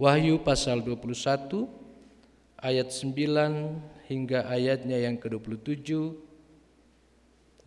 [0.00, 1.68] Wahyu pasal 21
[2.56, 6.16] ayat 9 hingga ayatnya yang ke-27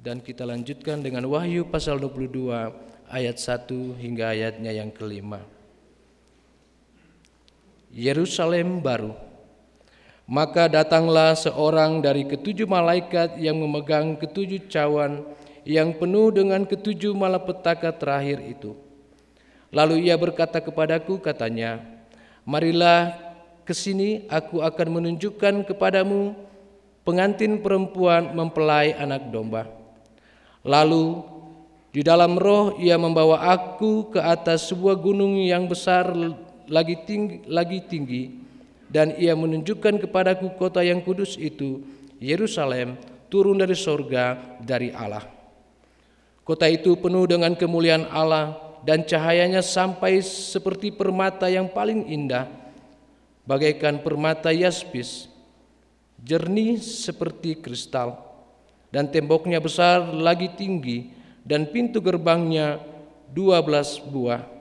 [0.01, 2.49] dan kita lanjutkan dengan Wahyu pasal 22
[3.13, 5.45] ayat 1 hingga ayatnya yang kelima.
[7.93, 9.13] Yerusalem baru.
[10.25, 15.21] Maka datanglah seorang dari ketujuh malaikat yang memegang ketujuh cawan
[15.69, 18.73] yang penuh dengan ketujuh malapetaka terakhir itu.
[19.69, 21.92] Lalu ia berkata kepadaku, katanya,
[22.43, 23.15] Marilah
[23.63, 26.35] ke sini, aku akan menunjukkan kepadamu
[27.07, 29.67] pengantin perempuan mempelai anak domba.
[30.63, 31.23] Lalu
[31.91, 36.11] di dalam roh ia membawa aku ke atas sebuah gunung yang besar
[36.67, 38.23] lagi tinggi, lagi tinggi
[38.93, 41.83] dan ia menunjukkan kepadaku kota yang kudus itu,
[42.21, 42.95] Yerusalem,
[43.27, 45.25] turun dari sorga dari Allah.
[46.45, 48.53] Kota itu penuh dengan kemuliaan Allah
[48.83, 52.51] dan cahayanya sampai seperti permata yang paling indah,
[53.47, 55.31] bagaikan permata yaspis,
[56.19, 58.19] jernih seperti kristal,
[58.91, 61.15] dan temboknya besar lagi tinggi,
[61.47, 62.83] dan pintu gerbangnya
[63.31, 64.51] dua belas buah.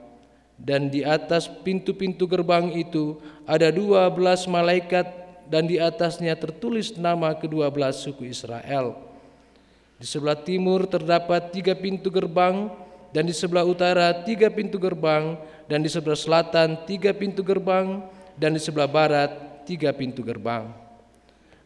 [0.53, 5.03] Dan di atas pintu-pintu gerbang itu ada dua belas malaikat
[5.49, 8.95] dan di atasnya tertulis nama kedua belas suku Israel.
[9.99, 12.71] Di sebelah timur terdapat tiga pintu gerbang
[13.13, 15.37] dan di sebelah utara tiga pintu gerbang,
[15.69, 18.01] dan di sebelah selatan tiga pintu gerbang,
[18.33, 19.31] dan di sebelah barat
[19.69, 20.73] tiga pintu gerbang.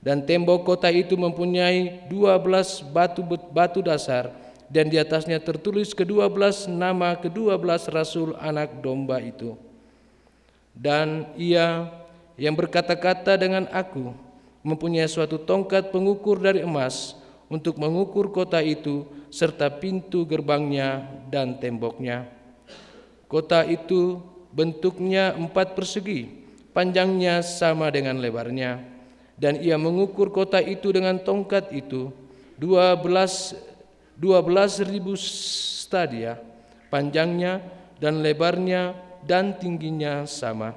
[0.04, 4.30] Dan tembok kota itu mempunyai dua belas batu batu dasar,
[4.68, 9.56] dan di atasnya tertulis kedua belas nama kedua belas rasul anak domba itu.
[10.76, 11.90] Dan ia
[12.38, 14.14] yang berkata-kata dengan aku
[14.62, 17.18] mempunyai suatu tongkat pengukur dari emas
[17.50, 22.28] untuk mengukur kota itu serta pintu gerbangnya dan temboknya.
[23.28, 24.24] Kota itu
[24.56, 26.32] bentuknya empat persegi,
[26.72, 28.80] panjangnya sama dengan lebarnya.
[29.38, 32.10] Dan ia mengukur kota itu dengan tongkat itu,
[32.58, 33.54] dua belas,
[34.18, 36.42] dua belas ribu stadia,
[36.90, 37.62] panjangnya
[38.02, 40.74] dan lebarnya dan tingginya sama.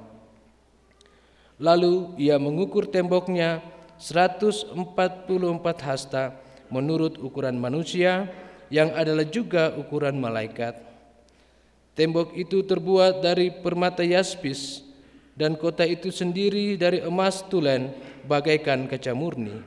[1.61, 3.61] Lalu ia mengukur temboknya
[4.01, 4.73] 144
[5.85, 6.33] hasta
[6.73, 8.33] menurut ukuran manusia
[8.71, 10.79] yang adalah juga ukuran malaikat.
[11.99, 14.87] Tembok itu terbuat dari permata yaspis
[15.37, 17.93] dan kota itu sendiri dari emas tulen
[18.25, 19.61] bagaikan kaca murni.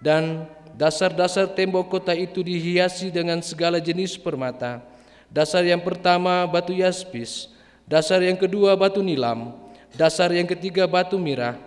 [0.00, 0.48] Dan
[0.78, 4.80] dasar-dasar tembok kota itu dihiasi dengan segala jenis permata.
[5.28, 7.52] Dasar yang pertama batu yaspis,
[7.84, 9.52] dasar yang kedua batu nilam,
[9.92, 11.60] dasar yang ketiga batu mirah,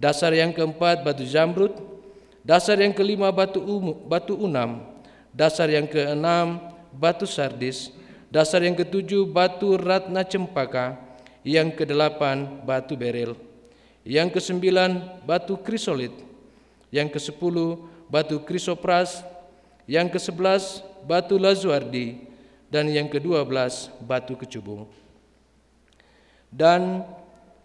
[0.00, 1.76] dasar yang keempat batu zamrud,
[2.46, 3.58] Dasar yang kelima batu
[4.06, 4.86] batu unam,
[5.36, 7.92] dasar yang keenam batu sardis,
[8.32, 10.96] dasar yang ketujuh batu ratna cempaka,
[11.44, 13.36] yang kedelapan batu beril,
[14.00, 16.10] yang kesembilan batu krisolit,
[16.88, 19.20] yang kesepuluh batu krisopras,
[19.84, 22.24] yang kesebelas batu lazuardi,
[22.72, 24.88] dan yang kedua belas batu kecubung.
[26.48, 27.04] Dan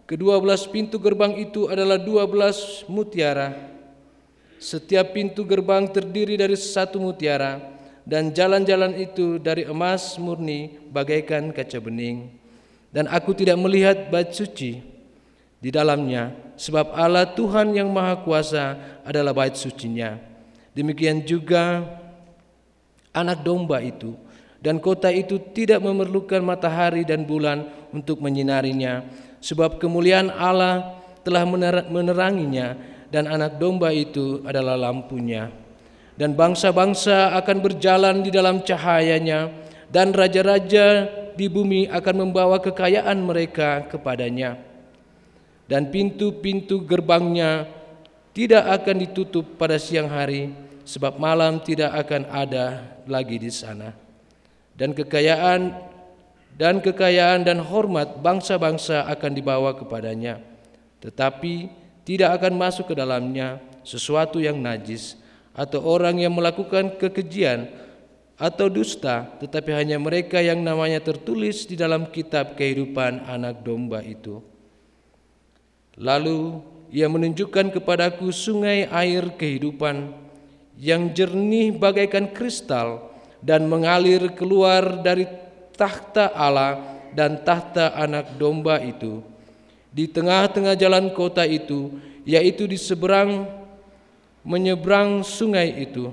[0.04, 3.56] kedua belas pintu gerbang itu adalah dua belas mutiara
[4.62, 7.58] setiap pintu gerbang terdiri dari satu mutiara
[8.06, 12.30] dan jalan-jalan itu dari emas murni bagaikan kaca bening.
[12.94, 14.84] Dan aku tidak melihat bait suci
[15.58, 16.30] di dalamnya
[16.60, 20.22] sebab Allah Tuhan yang Maha Kuasa adalah bait sucinya.
[20.78, 21.82] Demikian juga
[23.10, 24.14] anak domba itu
[24.62, 29.10] dan kota itu tidak memerlukan matahari dan bulan untuk menyinarinya
[29.42, 31.46] sebab kemuliaan Allah telah
[31.90, 32.78] meneranginya
[33.12, 35.52] dan anak domba itu adalah lampunya.
[36.16, 39.52] Dan bangsa-bangsa akan berjalan di dalam cahayanya
[39.92, 44.56] dan raja-raja di bumi akan membawa kekayaan mereka kepadanya.
[45.68, 47.68] Dan pintu-pintu gerbangnya
[48.32, 50.52] tidak akan ditutup pada siang hari
[50.88, 53.96] sebab malam tidak akan ada lagi di sana.
[54.76, 55.92] Dan kekayaan
[56.56, 60.44] dan kekayaan dan hormat bangsa-bangsa akan dibawa kepadanya.
[61.00, 65.18] Tetapi tidak akan masuk ke dalamnya sesuatu yang najis
[65.52, 67.68] atau orang yang melakukan kekejian
[68.42, 74.42] atau dusta, tetapi hanya mereka yang namanya tertulis di dalam kitab kehidupan anak domba itu.
[76.02, 76.58] Lalu
[76.90, 80.10] ia menunjukkan kepadaku sungai air kehidupan
[80.82, 83.14] yang jernih bagaikan kristal
[83.46, 85.30] dan mengalir keluar dari
[85.78, 86.82] tahta Allah
[87.14, 89.31] dan tahta anak domba itu
[89.92, 91.92] di tengah-tengah jalan kota itu,
[92.24, 93.46] yaitu di seberang
[94.42, 96.10] menyeberang sungai itu,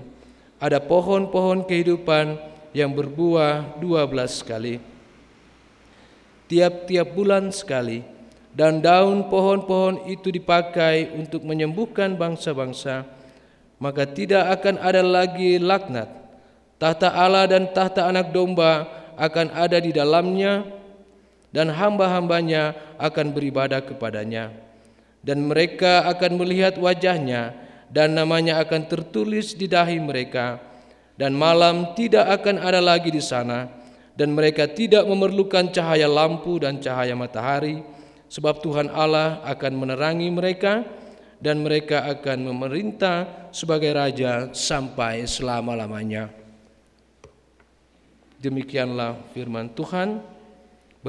[0.59, 2.37] ada pohon-pohon kehidupan
[2.75, 4.83] yang berbuah dua belas kali.
[6.51, 8.03] Tiap-tiap bulan sekali,
[8.53, 13.07] dan daun pohon-pohon itu dipakai untuk menyembuhkan bangsa-bangsa,
[13.79, 16.11] maka tidak akan ada lagi laknat.
[16.79, 20.67] Tahta Allah dan tahta anak domba akan ada di dalamnya,
[21.55, 24.53] dan hamba-hambanya akan beribadah kepadanya.
[25.25, 27.57] Dan mereka akan melihat wajahnya,
[27.91, 30.63] dan namanya akan tertulis di dahi mereka.
[31.19, 33.67] Dan malam tidak akan ada lagi di sana,
[34.15, 37.83] dan mereka tidak memerlukan cahaya lampu dan cahaya matahari,
[38.31, 40.87] sebab Tuhan Allah akan menerangi mereka
[41.39, 46.31] dan mereka akan memerintah sebagai raja sampai selama-lamanya.
[48.39, 50.38] Demikianlah firman Tuhan.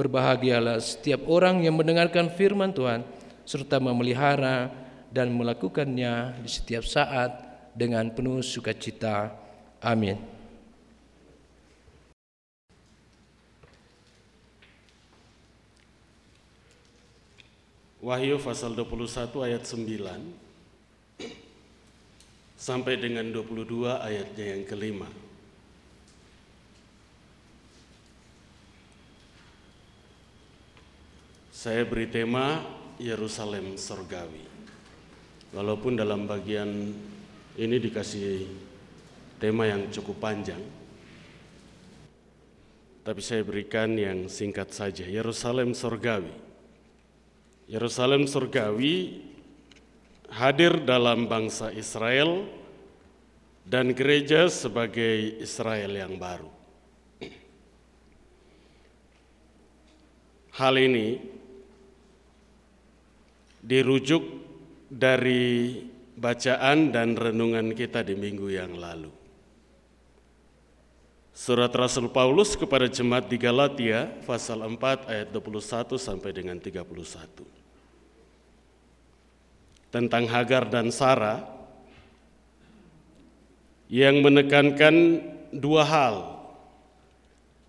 [0.00, 3.04] Berbahagialah setiap orang yang mendengarkan firman Tuhan
[3.44, 4.72] serta memelihara
[5.12, 7.36] dan melakukannya di setiap saat
[7.76, 9.28] dengan penuh sukacita.
[9.84, 10.16] Amin.
[18.00, 21.20] Wahyu pasal 21 ayat 9
[22.56, 25.29] sampai dengan 22 ayatnya yang kelima.
[31.60, 32.64] Saya beri tema
[32.96, 34.48] Yerusalem Sorgawi.
[35.52, 36.88] Walaupun dalam bagian
[37.52, 38.48] ini dikasih
[39.36, 40.64] tema yang cukup panjang,
[43.04, 46.32] tapi saya berikan yang singkat saja, Yerusalem Sorgawi.
[47.68, 49.20] Yerusalem surgawi
[50.32, 52.48] hadir dalam bangsa Israel
[53.68, 56.48] dan gereja sebagai Israel yang baru.
[60.56, 61.36] Hal ini
[63.60, 64.24] dirujuk
[64.90, 65.84] dari
[66.16, 69.12] bacaan dan renungan kita di minggu yang lalu.
[71.30, 76.84] Surat Rasul Paulus kepada jemaat di Galatia pasal 4 ayat 21 sampai dengan 31
[79.90, 81.42] tentang Hagar dan Sarah
[83.90, 85.18] yang menekankan
[85.50, 86.14] dua hal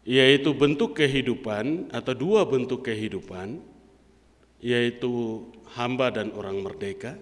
[0.05, 3.57] yaitu bentuk kehidupan atau dua bentuk kehidupan
[4.61, 5.43] yaitu
[5.73, 7.17] hamba dan orang merdeka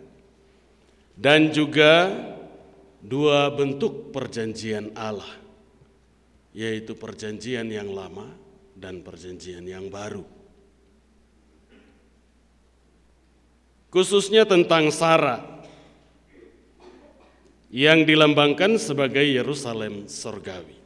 [1.15, 2.11] dan juga
[2.99, 5.39] dua bentuk perjanjian Allah
[6.51, 8.27] yaitu perjanjian yang lama
[8.75, 10.39] dan perjanjian yang baru.
[13.89, 15.41] khususnya tentang Sarah
[17.69, 20.78] yang dilambangkan sebagai Yerusalem sorgawi.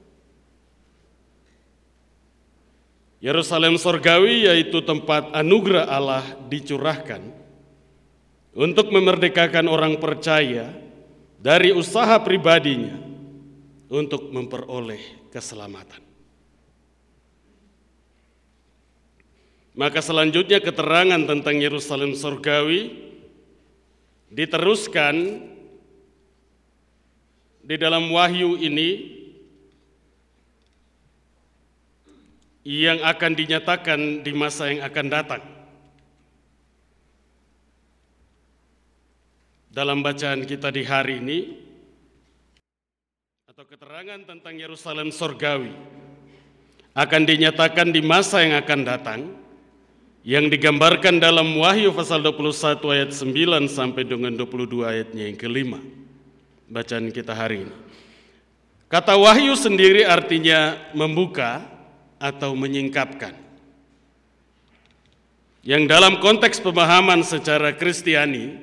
[3.24, 7.24] Yerusalem sorgawi yaitu tempat anugerah Allah dicurahkan
[8.52, 10.76] untuk memerdekakan orang percaya
[11.40, 13.00] dari usaha pribadinya
[13.88, 16.04] untuk memperoleh keselamatan.
[19.72, 22.92] Maka selanjutnya keterangan tentang Yerusalem surgawi
[24.28, 25.48] diteruskan
[27.64, 29.23] di dalam wahyu ini
[32.64, 35.44] yang akan dinyatakan di masa yang akan datang.
[39.74, 41.40] Dalam bacaan kita di hari ini
[43.50, 45.74] atau keterangan tentang Yerusalem surgawi
[46.94, 49.22] akan dinyatakan di masa yang akan datang
[50.24, 55.84] yang digambarkan dalam Wahyu pasal 21 ayat 9 sampai dengan 22 ayatnya yang kelima.
[56.70, 57.76] Bacaan kita hari ini.
[58.94, 61.73] Kata wahyu sendiri artinya membuka
[62.24, 63.36] atau menyingkapkan.
[65.68, 68.56] Yang dalam konteks pemahaman secara Kristiani,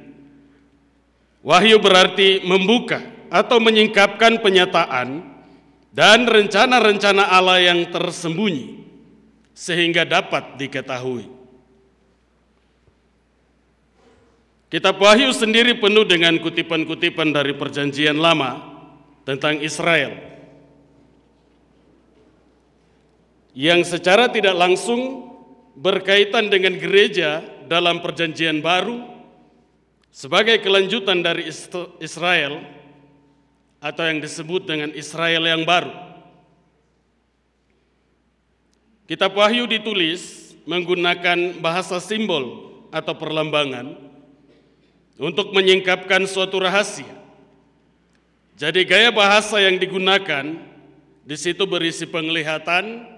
[1.45, 5.21] wahyu berarti membuka atau menyingkapkan penyataan
[5.93, 8.81] dan rencana-rencana Allah yang tersembunyi
[9.53, 11.29] sehingga dapat diketahui.
[14.71, 18.63] Kitab Wahyu sendiri penuh dengan kutipan-kutipan dari perjanjian lama
[19.27, 20.30] tentang Israel
[23.57, 25.31] yang secara tidak langsung
[25.75, 29.07] berkaitan dengan gereja dalam perjanjian baru
[30.11, 31.47] sebagai kelanjutan dari
[32.03, 32.63] Israel
[33.81, 35.95] atau yang disebut dengan Israel yang baru.
[39.11, 43.99] Kitab Wahyu ditulis menggunakan bahasa simbol atau perlambangan
[45.19, 47.11] untuk menyingkapkan suatu rahasia.
[48.55, 50.45] Jadi gaya bahasa yang digunakan
[51.27, 53.10] di situ berisi penglihatan,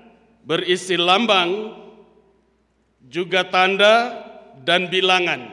[0.42, 1.78] berisi lambang,
[3.06, 4.24] juga tanda
[4.62, 5.50] dan bilangan,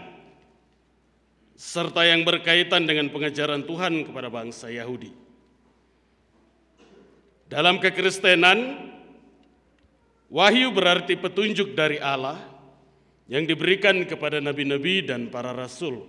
[1.54, 5.14] serta yang berkaitan dengan pengajaran Tuhan kepada bangsa Yahudi.
[7.50, 8.78] Dalam kekristenan,
[10.30, 12.38] wahyu berarti petunjuk dari Allah
[13.26, 16.06] yang diberikan kepada nabi-nabi dan para rasul,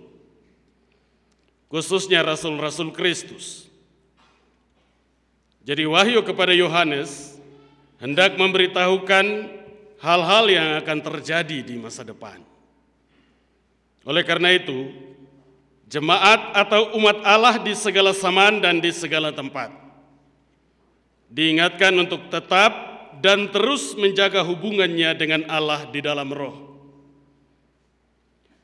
[1.69, 3.65] khususnya rasul-rasul Kristus.
[5.61, 7.40] Jadi wahyu kepada Yohanes
[8.01, 9.25] hendak memberitahukan
[10.01, 12.41] hal-hal yang akan terjadi di masa depan.
[14.01, 14.89] Oleh karena itu,
[15.85, 19.81] jemaat atau umat Allah di segala zaman dan di segala tempat
[21.31, 22.91] diingatkan untuk tetap
[23.23, 26.57] dan terus menjaga hubungannya dengan Allah di dalam roh.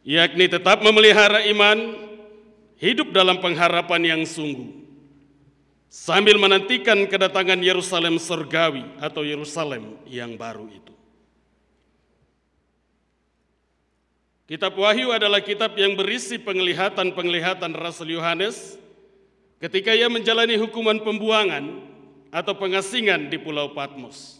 [0.04, 1.96] Yakni tetap memelihara iman,
[2.80, 4.87] hidup dalam pengharapan yang sungguh,
[5.88, 10.94] sambil menantikan kedatangan Yerusalem surgawi atau Yerusalem yang baru itu.
[14.48, 18.80] Kitab Wahyu adalah kitab yang berisi penglihatan-penglihatan Rasul Yohanes
[19.60, 21.84] ketika ia menjalani hukuman pembuangan
[22.32, 24.40] atau pengasingan di Pulau Patmos.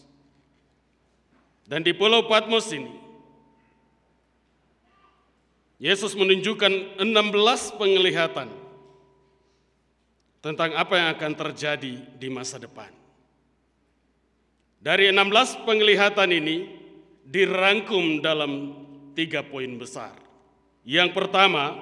[1.68, 2.88] Dan di Pulau Patmos ini,
[5.76, 8.48] Yesus menunjukkan 16 penglihatan
[10.38, 12.90] tentang apa yang akan terjadi di masa depan.
[14.78, 16.56] Dari 16 penglihatan ini
[17.26, 18.74] dirangkum dalam
[19.18, 20.14] tiga poin besar.
[20.86, 21.74] Yang pertama,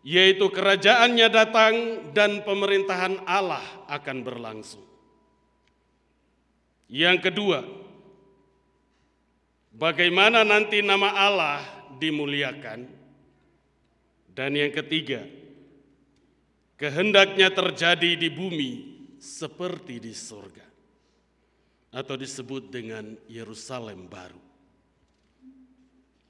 [0.00, 1.74] yaitu kerajaannya datang
[2.16, 4.88] dan pemerintahan Allah akan berlangsung.
[6.88, 7.60] Yang kedua,
[9.76, 11.60] bagaimana nanti nama Allah
[12.00, 12.88] dimuliakan.
[14.32, 15.28] Dan yang ketiga,
[16.78, 18.72] kehendaknya terjadi di bumi
[19.18, 20.66] seperti di surga.
[21.88, 24.38] Atau disebut dengan Yerusalem baru.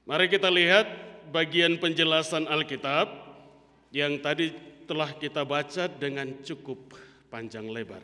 [0.09, 0.87] Mari kita lihat
[1.29, 3.11] bagian penjelasan Alkitab
[3.93, 4.49] yang tadi
[4.89, 6.97] telah kita baca dengan cukup
[7.29, 8.01] panjang lebar.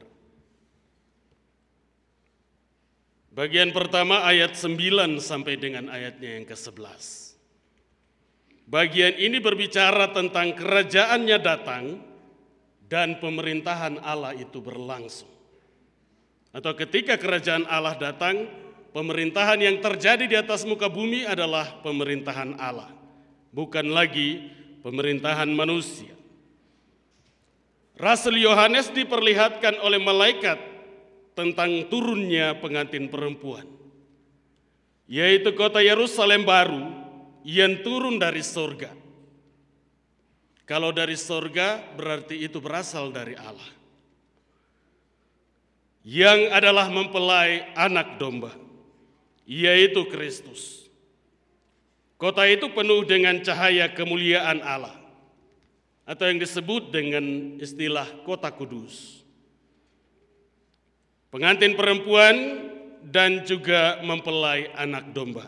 [3.34, 7.36] Bagian pertama ayat 9 sampai dengan ayatnya yang ke-11.
[8.70, 11.84] Bagian ini berbicara tentang kerajaannya datang
[12.86, 15.30] dan pemerintahan Allah itu berlangsung.
[16.56, 18.48] Atau ketika kerajaan Allah datang,
[18.96, 22.88] pemerintahan yang terjadi di atas muka bumi adalah pemerintahan Allah,
[23.52, 24.48] bukan lagi
[24.80, 26.16] pemerintahan manusia.
[27.96, 30.60] Rasul Yohanes diperlihatkan oleh malaikat
[31.36, 33.68] tentang turunnya pengantin perempuan,
[35.08, 36.88] yaitu kota Yerusalem baru
[37.44, 39.05] yang turun dari sorga.
[40.66, 43.70] Kalau dari sorga berarti itu berasal dari Allah.
[46.06, 48.66] Yang adalah mempelai anak domba
[49.46, 50.90] yaitu Kristus.
[52.18, 54.98] Kota itu penuh dengan cahaya kemuliaan Allah,
[56.10, 59.22] atau yang disebut dengan istilah kota kudus.
[61.30, 62.66] Pengantin perempuan
[63.06, 65.46] dan juga mempelai anak domba.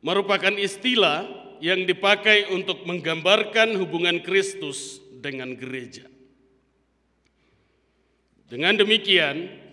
[0.00, 1.26] Merupakan istilah
[1.60, 6.06] yang dipakai untuk menggambarkan hubungan Kristus dengan gereja.
[8.46, 9.66] Dengan demikian,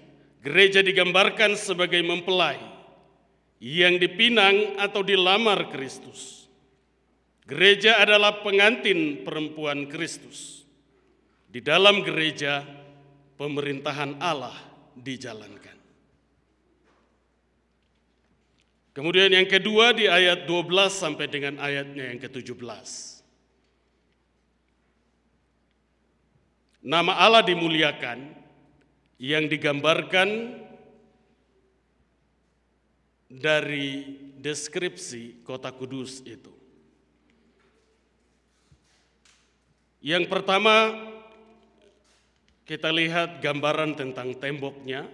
[0.43, 2.59] Gereja digambarkan sebagai mempelai
[3.63, 6.51] yang dipinang atau dilamar Kristus.
[7.47, 10.67] Gereja adalah pengantin perempuan Kristus.
[11.47, 12.59] Di dalam gereja,
[13.39, 14.55] pemerintahan Allah
[14.99, 15.79] dijalankan.
[18.93, 22.61] Kemudian yang kedua di ayat 12 sampai dengan ayatnya yang ke-17.
[26.85, 28.37] Nama Allah dimuliakan
[29.17, 30.61] yang digambarkan
[33.33, 36.53] dari deskripsi kota kudus itu.
[40.03, 40.91] Yang pertama,
[42.67, 45.07] kita lihat gambaran tentang temboknya.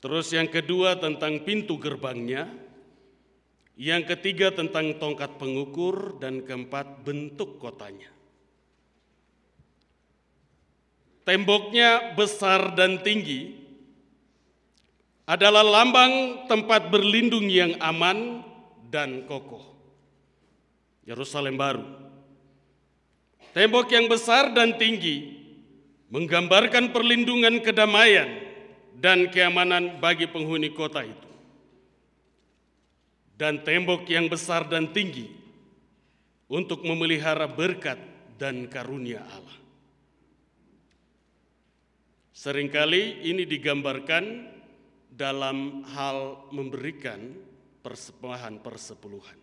[0.00, 2.48] Terus yang kedua tentang pintu gerbangnya.
[3.80, 8.20] Yang ketiga tentang tongkat pengukur dan keempat bentuk kotanya.
[11.30, 13.54] temboknya besar dan tinggi,
[15.30, 18.42] adalah lambang tempat berlindung yang aman
[18.90, 19.62] dan kokoh.
[21.06, 21.86] Yerusalem baru.
[23.54, 25.38] Tembok yang besar dan tinggi
[26.10, 28.26] menggambarkan perlindungan kedamaian
[29.00, 31.30] dan keamanan bagi penghuni kota itu.
[33.40, 35.32] Dan tembok yang besar dan tinggi
[36.52, 37.96] untuk memelihara berkat
[38.36, 39.58] dan karunia Allah.
[42.36, 44.24] Seringkali ini digambarkan
[45.08, 47.32] dalam hal memberikan
[47.80, 49.38] persembahan persepuluhan.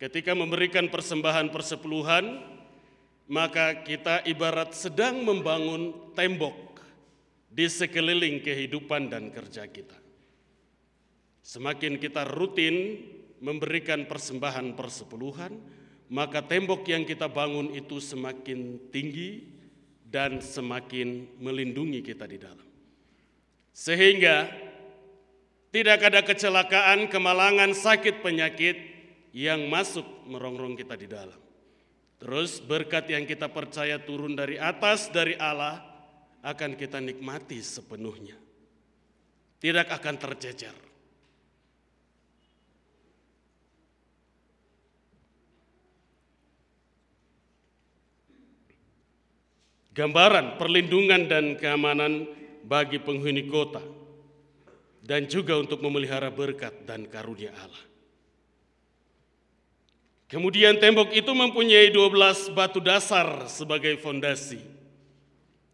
[0.00, 2.24] Ketika memberikan persembahan persepuluhan,
[3.30, 6.82] maka kita ibarat sedang membangun tembok
[7.46, 9.94] di sekeliling kehidupan dan kerja kita.
[11.38, 13.06] Semakin kita rutin
[13.38, 15.54] memberikan persembahan persepuluhan,
[16.10, 19.46] maka tembok yang kita bangun itu semakin tinggi
[20.10, 22.66] dan semakin melindungi kita di dalam.
[23.70, 24.50] Sehingga
[25.70, 28.74] tidak ada kecelakaan, kemalangan, sakit, penyakit
[29.30, 31.49] yang masuk merongrong kita di dalam.
[32.20, 35.80] Terus berkat yang kita percaya turun dari atas dari Allah
[36.44, 38.36] akan kita nikmati sepenuhnya.
[39.56, 40.76] Tidak akan tercecer.
[49.90, 52.24] Gambaran perlindungan dan keamanan
[52.64, 53.82] bagi penghuni kota
[55.04, 57.89] dan juga untuk memelihara berkat dan karunia Allah.
[60.30, 64.62] Kemudian tembok itu mempunyai 12 batu dasar sebagai fondasi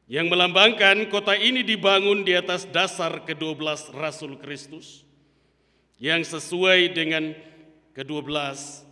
[0.08, 5.04] yang melambangkan kota ini dibangun di atas dasar ke-12 Rasul Kristus
[6.00, 7.36] yang sesuai dengan
[7.92, 8.32] ke-12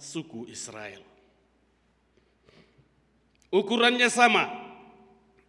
[0.04, 1.00] suku Israel.
[3.49, 4.52] Ukurannya sama,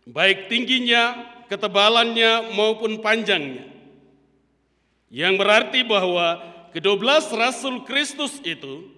[0.07, 3.67] baik tingginya, ketebalannya maupun panjangnya.
[5.11, 6.39] Yang berarti bahwa
[6.71, 8.94] ke-12 Rasul Kristus itu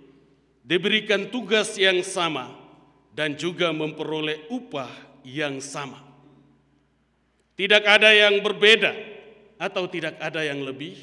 [0.67, 2.51] diberikan tugas yang sama
[3.15, 4.91] dan juga memperoleh upah
[5.23, 6.03] yang sama.
[7.55, 8.91] Tidak ada yang berbeda
[9.57, 10.93] atau tidak ada yang lebih,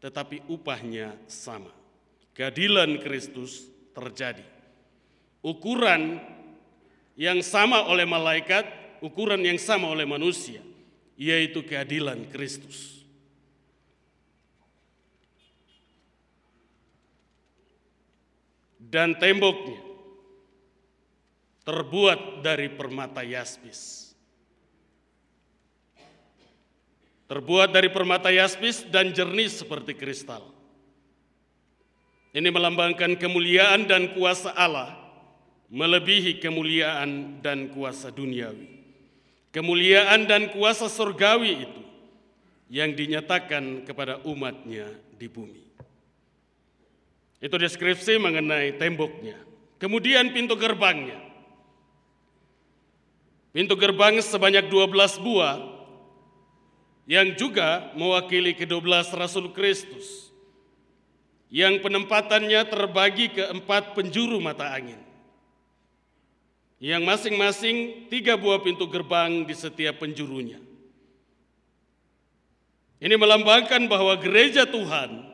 [0.00, 1.74] tetapi upahnya sama.
[2.32, 4.46] Keadilan Kristus terjadi.
[5.44, 6.22] Ukuran
[7.18, 8.64] yang sama oleh malaikat,
[9.04, 10.64] ukuran yang sama oleh manusia,
[11.18, 12.95] yaitu keadilan Kristus.
[18.86, 19.82] Dan temboknya
[21.66, 24.14] terbuat dari permata yaspis.
[27.26, 30.46] Terbuat dari permata yaspis dan jernih seperti kristal.
[32.30, 34.94] Ini melambangkan kemuliaan dan kuasa Allah
[35.66, 38.78] melebihi kemuliaan dan kuasa duniawi.
[39.50, 41.82] Kemuliaan dan kuasa surgawi itu
[42.70, 45.65] yang dinyatakan kepada umatnya di bumi.
[47.40, 49.36] Itu deskripsi mengenai temboknya.
[49.76, 51.20] Kemudian pintu gerbangnya.
[53.52, 55.56] Pintu gerbang sebanyak 12 buah
[57.08, 60.28] yang juga mewakili ke-12 Rasul Kristus
[61.48, 65.06] yang penempatannya terbagi ke empat penjuru mata angin
[66.76, 70.60] yang masing-masing tiga buah pintu gerbang di setiap penjurunya.
[73.00, 75.25] Ini melambangkan bahwa gereja Tuhan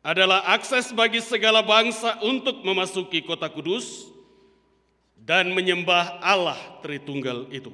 [0.00, 4.08] adalah akses bagi segala bangsa untuk memasuki kota kudus
[5.20, 7.68] dan menyembah Allah Tritunggal itu.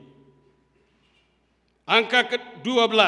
[1.87, 2.99] Angka ke-12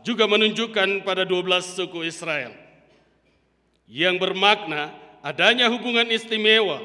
[0.00, 2.56] juga menunjukkan pada 12 suku Israel
[3.84, 6.80] yang bermakna adanya hubungan istimewa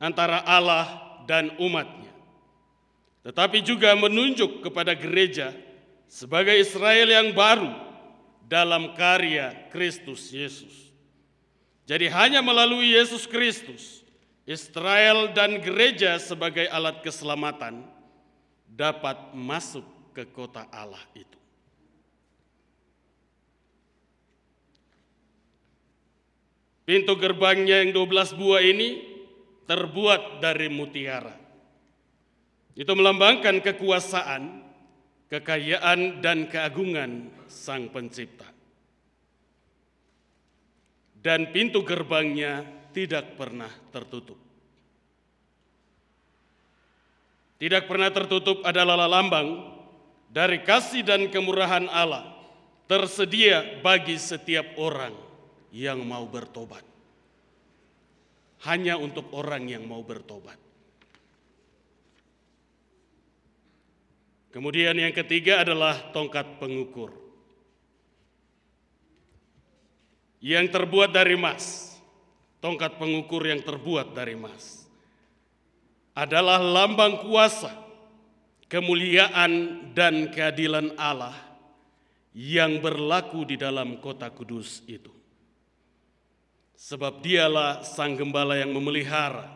[0.00, 0.88] antara Allah
[1.28, 2.08] dan umatnya.
[3.22, 5.52] Tetapi juga menunjuk kepada gereja
[6.08, 7.70] sebagai Israel yang baru
[8.48, 10.81] dalam karya Kristus Yesus.
[11.82, 14.06] Jadi hanya melalui Yesus Kristus,
[14.46, 17.82] Israel dan gereja sebagai alat keselamatan
[18.70, 19.82] dapat masuk
[20.14, 21.38] ke kota Allah itu.
[26.82, 28.88] Pintu gerbangnya yang 12 buah ini
[29.66, 31.34] terbuat dari mutiara.
[32.74, 34.66] Itu melambangkan kekuasaan,
[35.30, 38.51] kekayaan, dan keagungan Sang Pencipta
[41.22, 44.36] dan pintu gerbangnya tidak pernah tertutup.
[47.62, 49.70] Tidak pernah tertutup adalah lambang
[50.26, 52.26] dari kasih dan kemurahan Allah
[52.90, 55.14] tersedia bagi setiap orang
[55.70, 56.82] yang mau bertobat.
[58.66, 60.58] Hanya untuk orang yang mau bertobat.
[64.52, 67.21] Kemudian yang ketiga adalah tongkat pengukur.
[70.42, 71.94] Yang terbuat dari emas,
[72.58, 74.82] tongkat pengukur yang terbuat dari emas,
[76.12, 77.70] adalah lambang kuasa,
[78.66, 81.38] kemuliaan, dan keadilan Allah
[82.34, 85.14] yang berlaku di dalam kota kudus itu.
[86.74, 89.46] Sebab dialah sang gembala yang memelihara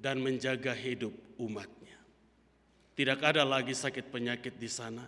[0.00, 2.00] dan menjaga hidup umatnya.
[2.96, 5.04] Tidak ada lagi sakit penyakit di sana,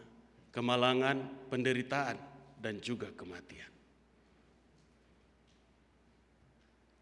[0.52, 2.20] kemalangan, penderitaan,
[2.60, 3.79] dan juga kematian.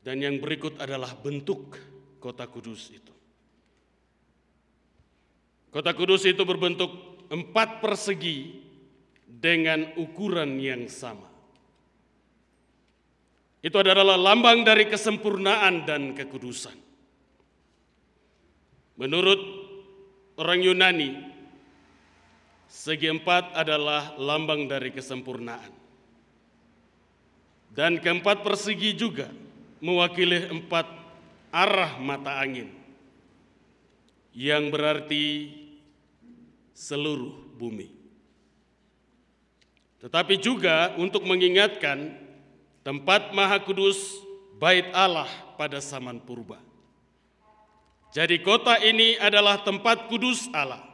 [0.08, 1.76] Dan yang berikut adalah bentuk
[2.16, 3.12] kota kudus itu.
[5.68, 6.88] Kota kudus itu berbentuk
[7.28, 8.56] empat persegi
[9.28, 11.28] dengan ukuran yang sama.
[13.60, 16.80] Itu adalah lambang dari kesempurnaan dan kekudusan.
[18.96, 19.40] Menurut
[20.40, 21.20] orang Yunani,
[22.64, 25.76] segi empat adalah lambang dari kesempurnaan.
[27.76, 29.47] Dan keempat persegi juga
[29.78, 30.86] mewakili empat
[31.54, 32.70] arah mata angin
[34.36, 35.50] yang berarti
[36.76, 37.90] seluruh bumi.
[39.98, 42.14] Tetapi juga untuk mengingatkan
[42.86, 43.98] tempat maha kudus
[44.62, 45.26] bait Allah
[45.58, 46.62] pada zaman purba.
[48.14, 50.86] Jadi kota ini adalah tempat kudus Allah.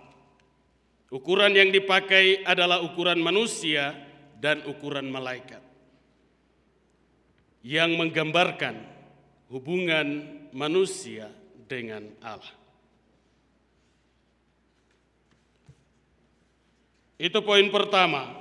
[1.12, 3.94] Ukuran yang dipakai adalah ukuran manusia
[4.40, 5.62] dan ukuran malaikat.
[7.64, 8.77] Yang menggambarkan
[9.48, 10.07] hubungan
[10.53, 11.33] manusia
[11.64, 12.53] dengan Allah.
[17.16, 18.37] Itu poin pertama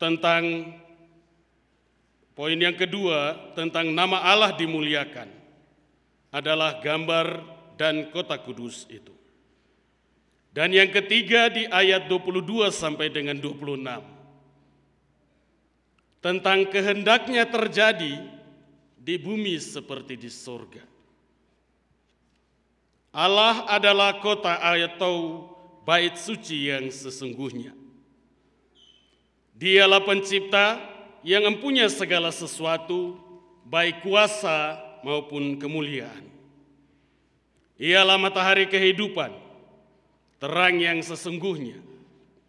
[0.00, 0.72] tentang
[2.32, 5.28] poin yang kedua tentang nama Allah dimuliakan
[6.30, 7.42] adalah gambar
[7.74, 9.12] dan kota kudus itu.
[10.54, 14.13] Dan yang ketiga di ayat 22 sampai dengan 26
[16.24, 18.24] tentang kehendaknya terjadi
[18.96, 20.80] di bumi seperti di sorga.
[23.12, 25.44] Allah adalah kota atau
[25.84, 27.76] bait suci yang sesungguhnya.
[29.52, 30.80] Dialah pencipta
[31.20, 33.20] yang mempunyai segala sesuatu,
[33.68, 36.24] baik kuasa maupun kemuliaan.
[37.76, 39.28] Ialah matahari kehidupan,
[40.40, 41.78] terang yang sesungguhnya,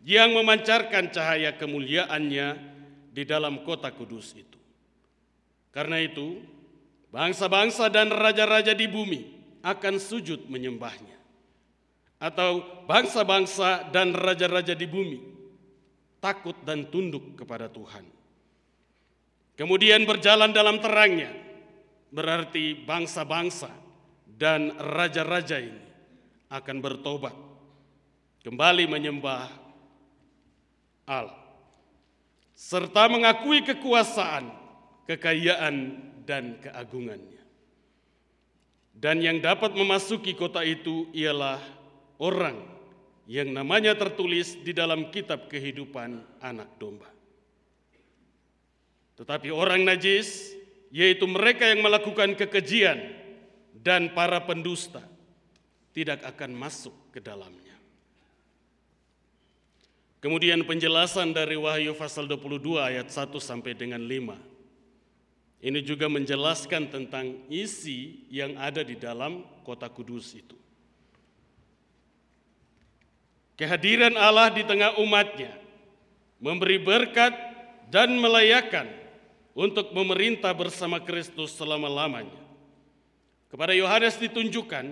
[0.07, 2.74] yang memancarkan cahaya kemuliaannya
[3.15, 4.59] di dalam kota kudus itu.
[5.71, 6.43] Karena itu,
[7.15, 9.23] bangsa-bangsa dan raja-raja di bumi
[9.63, 11.15] akan sujud menyembahnya
[12.19, 15.19] atau bangsa-bangsa dan raja-raja di bumi
[16.19, 18.03] takut dan tunduk kepada Tuhan.
[19.55, 21.31] Kemudian berjalan dalam terangnya,
[22.11, 23.71] berarti bangsa-bangsa
[24.25, 25.85] dan raja-raja ini
[26.51, 27.35] akan bertobat,
[28.43, 29.47] kembali menyembah
[31.07, 31.44] Allah,
[32.55, 34.47] serta mengakui kekuasaan,
[35.05, 35.75] kekayaan,
[36.25, 37.43] dan keagungannya.
[38.95, 41.59] Dan yang dapat memasuki kota itu ialah
[42.17, 42.57] orang
[43.27, 47.09] yang namanya tertulis di dalam kitab kehidupan anak domba.
[49.15, 50.53] Tetapi orang najis,
[50.91, 52.99] yaitu mereka yang melakukan kekejian
[53.73, 55.01] dan para pendusta,
[55.95, 57.64] tidak akan masuk ke dalamnya.
[60.25, 64.33] Kemudian penjelasan dari Wahyu pasal 22 ayat 1 sampai dengan 5.
[65.61, 70.57] Ini juga menjelaskan tentang isi yang ada di dalam kota kudus itu.
[73.53, 75.61] Kehadiran Allah di tengah umatnya
[76.41, 77.37] memberi berkat
[77.93, 78.89] dan melayakan
[79.53, 82.41] untuk memerintah bersama Kristus selama-lamanya.
[83.53, 84.89] Kepada Yohanes ditunjukkan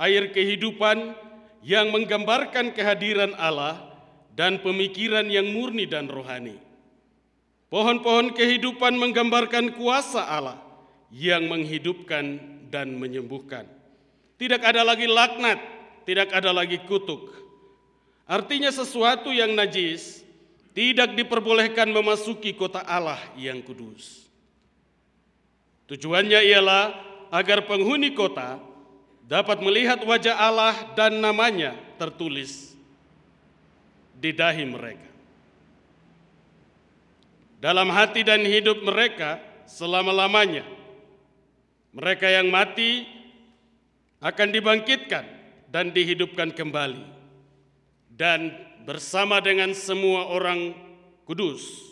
[0.00, 1.12] air kehidupan
[1.60, 3.89] yang menggambarkan kehadiran Allah
[4.34, 6.58] dan pemikiran yang murni dan rohani.
[7.70, 10.58] Pohon-pohon kehidupan menggambarkan kuasa Allah
[11.14, 12.38] yang menghidupkan
[12.70, 13.66] dan menyembuhkan.
[14.38, 15.58] Tidak ada lagi laknat,
[16.02, 17.40] tidak ada lagi kutuk,
[18.30, 20.22] Artinya sesuatu yang najis
[20.70, 24.30] tidak diperbolehkan memasuki kota Allah yang kudus.
[25.90, 26.94] Tujuannya ialah
[27.34, 28.62] agar penghuni kota
[29.26, 32.69] dapat melihat wajah Allah dan namanya tertulis
[34.20, 35.10] di dahi mereka.
[37.60, 40.64] Dalam hati dan hidup mereka selama-lamanya.
[41.90, 43.02] Mereka yang mati
[44.22, 45.24] akan dibangkitkan
[45.72, 47.02] dan dihidupkan kembali
[48.14, 48.52] dan
[48.84, 50.76] bersama dengan semua orang
[51.26, 51.90] kudus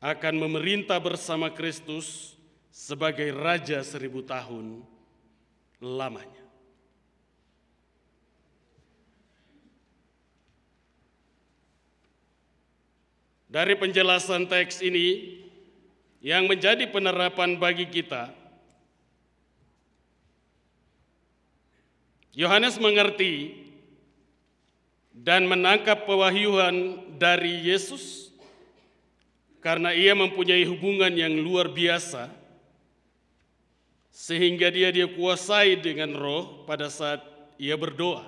[0.00, 2.36] akan memerintah bersama Kristus
[2.68, 4.84] sebagai Raja seribu tahun
[5.80, 6.43] lamanya.
[13.54, 15.38] Dari penjelasan teks ini
[16.18, 18.34] yang menjadi penerapan bagi kita,
[22.34, 23.54] Yohanes mengerti
[25.14, 28.34] dan menangkap pewahyuan dari Yesus
[29.62, 32.26] karena ia mempunyai hubungan yang luar biasa
[34.10, 37.22] sehingga dia dia kuasai dengan roh pada saat
[37.54, 38.26] ia berdoa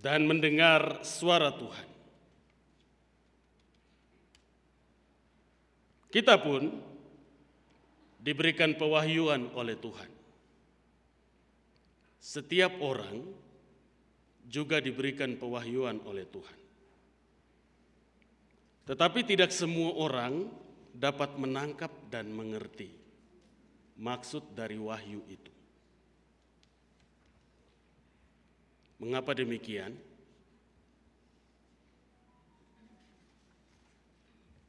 [0.00, 1.95] dan mendengar suara Tuhan.
[6.16, 6.64] Kita pun
[8.16, 10.08] diberikan pewahyuan oleh Tuhan.
[12.16, 13.20] Setiap orang
[14.48, 16.58] juga diberikan pewahyuan oleh Tuhan.
[18.88, 20.48] Tetapi tidak semua orang
[20.96, 22.88] dapat menangkap dan mengerti
[24.00, 25.52] maksud dari wahyu itu.
[29.04, 29.92] Mengapa demikian?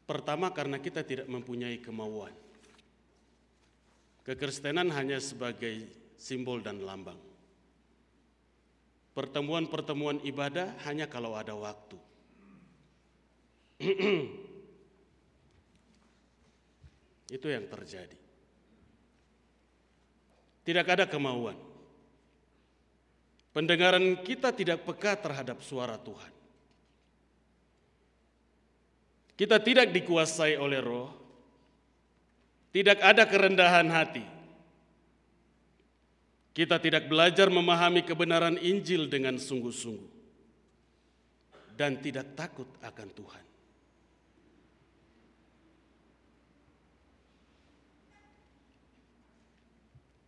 [0.07, 2.31] Pertama, karena kita tidak mempunyai kemauan.
[4.23, 5.83] Kekristenan hanya sebagai
[6.15, 7.19] simbol dan lambang.
[9.11, 11.97] Pertemuan-pertemuan ibadah hanya kalau ada waktu.
[17.35, 18.15] Itu yang terjadi.
[20.63, 21.55] Tidak ada kemauan.
[23.55, 26.36] Pendengaran kita tidak peka terhadap suara Tuhan.
[29.37, 31.13] Kita tidak dikuasai oleh roh,
[32.73, 34.25] tidak ada kerendahan hati.
[36.57, 40.09] Kita tidak belajar memahami kebenaran Injil dengan sungguh-sungguh,
[41.77, 43.45] dan tidak takut akan Tuhan.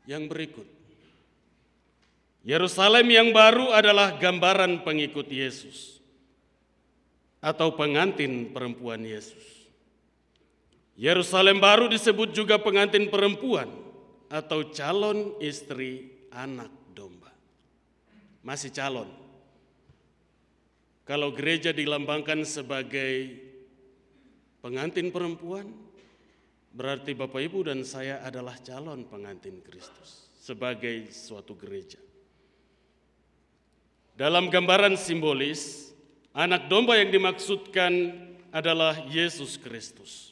[0.05, 0.67] Yang berikut,
[2.45, 5.98] Yerusalem yang baru adalah gambaran pengikut Yesus
[7.39, 9.60] atau pengantin perempuan Yesus.
[10.99, 13.71] Yerusalem baru disebut juga pengantin perempuan
[14.28, 17.32] atau calon istri anak domba.
[18.43, 19.08] Masih calon.
[21.08, 23.34] Kalau gereja dilambangkan sebagai
[24.62, 25.71] pengantin perempuan,
[26.75, 31.97] berarti Bapak Ibu dan saya adalah calon pengantin Kristus sebagai suatu gereja.
[34.13, 35.88] Dalam gambaran simbolis,
[36.39, 38.15] Anak domba yang dimaksudkan
[38.56, 40.32] adalah Yesus Kristus.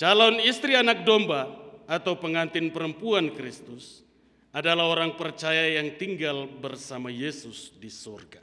[0.00, 1.44] Calon istri anak domba
[1.84, 4.00] atau pengantin perempuan Kristus
[4.48, 8.40] adalah orang percaya yang tinggal bersama Yesus di surga.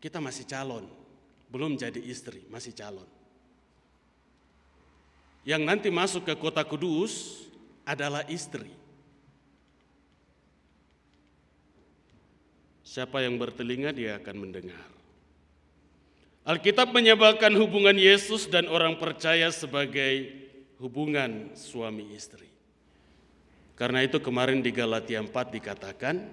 [0.00, 0.88] Kita masih calon,
[1.52, 3.08] belum jadi istri, masih calon.
[5.44, 7.44] Yang nanti masuk ke kota kudus
[7.84, 8.85] adalah istri.
[12.96, 14.88] Siapa yang bertelinga dia akan mendengar.
[16.48, 20.32] Alkitab menyebabkan hubungan Yesus dan orang percaya sebagai
[20.80, 22.48] hubungan suami istri.
[23.76, 26.24] Karena itu kemarin di Galatia 4 dikatakan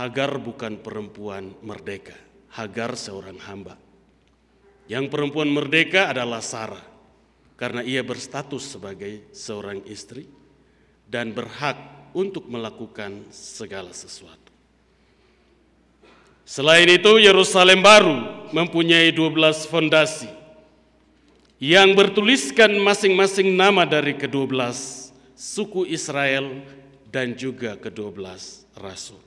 [0.00, 2.16] Hagar bukan perempuan merdeka,
[2.56, 3.76] Hagar seorang hamba.
[4.88, 6.80] Yang perempuan merdeka adalah Sarah
[7.60, 10.24] karena ia berstatus sebagai seorang istri
[11.04, 11.76] dan berhak
[12.16, 14.39] untuk melakukan segala sesuatu.
[16.50, 20.26] Selain itu, Yerusalem baru mempunyai 12 fondasi
[21.62, 25.08] yang bertuliskan masing-masing nama dari kedua belas
[25.38, 26.58] suku Israel
[27.06, 29.22] dan juga kedua belas rasul.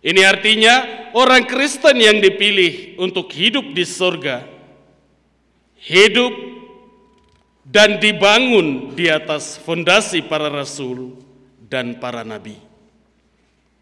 [0.00, 0.74] Ini artinya
[1.12, 4.40] orang Kristen yang dipilih untuk hidup di sorga,
[5.84, 6.32] hidup
[7.60, 11.20] dan dibangun di atas fondasi para rasul
[11.60, 12.56] dan para nabi,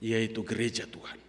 [0.02, 1.21] yaitu gereja Tuhan.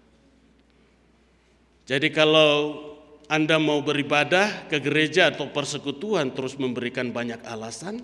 [1.83, 2.79] Jadi kalau
[3.27, 7.99] Anda mau beribadah ke gereja atau persekutuan terus memberikan banyak alasan,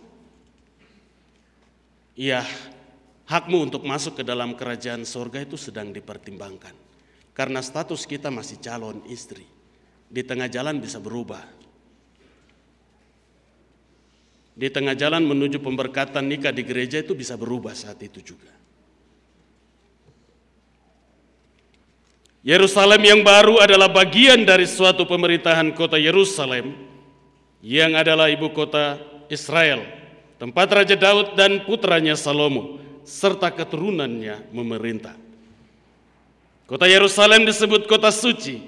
[2.20, 2.44] ya
[3.32, 6.76] hakmu untuk masuk ke dalam kerajaan sorga itu sedang dipertimbangkan.
[7.32, 9.48] Karena status kita masih calon istri.
[10.12, 11.39] Di tengah jalan bisa berubah.
[14.60, 18.59] Di tengah jalan menuju pemberkatan nikah di gereja itu bisa berubah saat itu juga.
[22.39, 26.71] Yerusalem yang baru adalah bagian dari suatu pemerintahan kota Yerusalem
[27.60, 28.95] yang adalah ibu kota
[29.28, 29.84] Israel,
[30.39, 35.19] tempat Raja Daud dan putranya Salomo serta keturunannya memerintah.
[36.63, 38.63] Kota Yerusalem disebut kota suci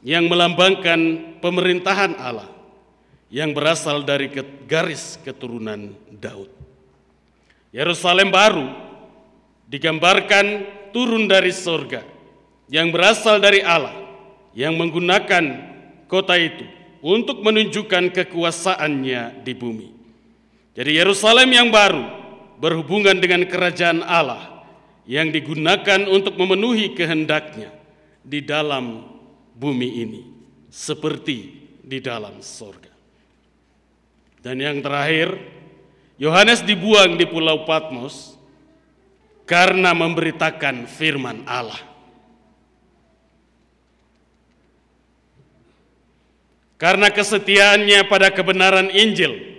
[0.00, 2.48] yang melambangkan pemerintahan Allah
[3.28, 4.32] yang berasal dari
[4.64, 6.48] garis keturunan Daud.
[7.68, 8.66] Yerusalem baru
[9.68, 10.64] digambarkan
[10.96, 12.19] turun dari sorga
[12.70, 13.92] yang berasal dari Allah
[14.54, 15.44] yang menggunakan
[16.06, 16.64] kota itu
[17.02, 19.88] untuk menunjukkan kekuasaannya di bumi.
[20.78, 22.06] Jadi Yerusalem yang baru
[22.62, 24.62] berhubungan dengan kerajaan Allah
[25.02, 27.74] yang digunakan untuk memenuhi kehendaknya
[28.22, 29.02] di dalam
[29.58, 30.22] bumi ini
[30.70, 32.92] seperti di dalam sorga.
[34.40, 35.36] Dan yang terakhir,
[36.16, 38.38] Yohanes dibuang di Pulau Patmos
[39.44, 41.89] karena memberitakan firman Allah.
[46.80, 49.50] Karena kesetiaannya pada kebenaran Injil.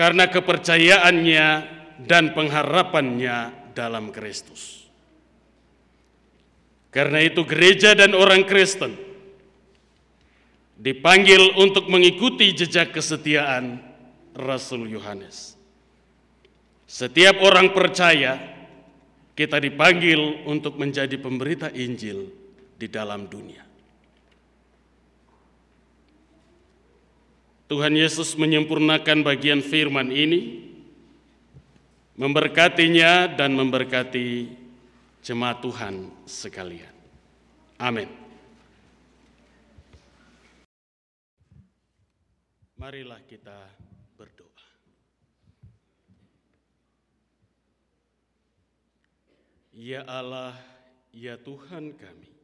[0.00, 1.46] karena kepercayaannya
[2.08, 4.88] dan pengharapannya dalam Kristus.
[6.88, 8.96] Karena itu gereja dan orang Kristen
[10.80, 13.84] dipanggil untuk mengikuti jejak kesetiaan
[14.32, 15.54] Rasul Yohanes.
[16.88, 18.40] Setiap orang percaya
[19.36, 22.39] kita dipanggil untuk menjadi pemberita Injil
[22.80, 23.60] di dalam dunia.
[27.68, 30.72] Tuhan Yesus menyempurnakan bagian firman ini
[32.16, 34.50] memberkatinya dan memberkati
[35.20, 36.90] jemaat Tuhan sekalian.
[37.78, 38.08] Amin.
[42.80, 43.70] Marilah kita
[44.16, 44.66] berdoa.
[49.70, 50.58] Ya Allah,
[51.14, 52.39] ya Tuhan kami,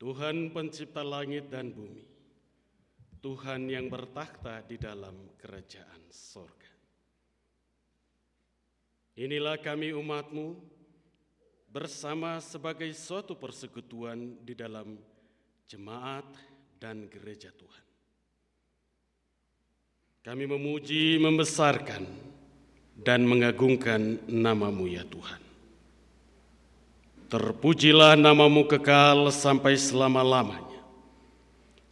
[0.00, 2.08] Tuhan pencipta langit dan bumi,
[3.20, 6.72] Tuhan yang bertakhta di dalam kerajaan sorga.
[9.20, 10.56] Inilah kami umatmu
[11.68, 14.96] bersama sebagai suatu persekutuan di dalam
[15.68, 16.24] jemaat
[16.80, 17.84] dan gereja Tuhan.
[20.24, 22.08] Kami memuji, membesarkan,
[22.96, 25.49] dan mengagungkan namamu ya Tuhan.
[27.30, 30.82] Terpujilah namamu kekal sampai selama-lamanya.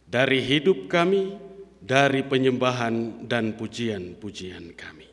[0.03, 1.39] Dari hidup kami,
[1.79, 5.07] dari penyembahan dan pujian-pujian kami.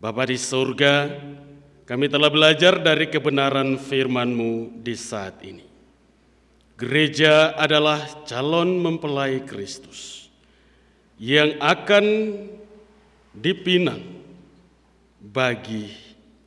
[0.00, 1.20] Bapa di surga,
[1.84, 5.68] kami telah belajar dari kebenaran firman-Mu di saat ini.
[6.80, 10.32] Gereja adalah calon mempelai Kristus
[11.20, 12.04] yang akan
[13.36, 14.00] dipinang
[15.20, 15.92] bagi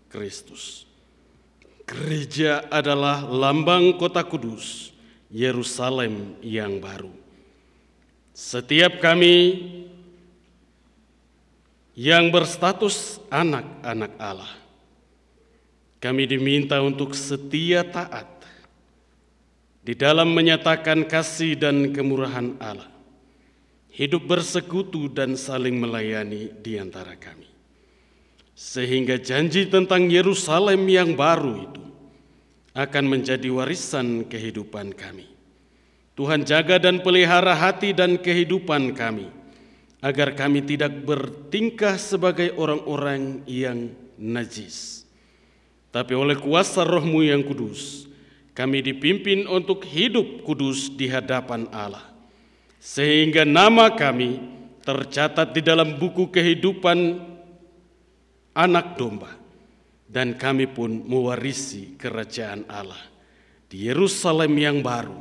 [0.09, 0.86] Kristus.
[1.87, 4.91] Gereja adalah lambang kota kudus,
[5.31, 7.15] Yerusalem yang baru.
[8.35, 9.63] Setiap kami
[11.95, 14.53] yang berstatus anak-anak Allah.
[15.97, 18.29] Kami diminta untuk setia taat
[19.81, 22.91] di dalam menyatakan kasih dan kemurahan Allah,
[23.95, 27.56] hidup bersekutu dan saling melayani di antara kami.
[28.57, 31.83] Sehingga janji tentang Yerusalem yang baru itu
[32.73, 35.29] akan menjadi warisan kehidupan kami.
[36.17, 39.29] Tuhan jaga dan pelihara hati dan kehidupan kami
[40.01, 45.05] agar kami tidak bertingkah sebagai orang-orang yang najis.
[45.93, 48.09] Tapi oleh kuasa rohmu yang kudus,
[48.57, 52.09] kami dipimpin untuk hidup kudus di hadapan Allah.
[52.81, 54.41] Sehingga nama kami
[54.81, 57.26] tercatat di dalam buku kehidupan
[58.57, 59.29] anak domba.
[60.07, 63.11] Dan kami pun mewarisi kerajaan Allah
[63.67, 65.19] di Yerusalem yang baru